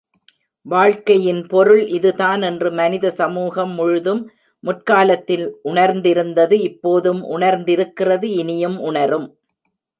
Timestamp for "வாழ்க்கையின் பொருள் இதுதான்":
0.65-2.41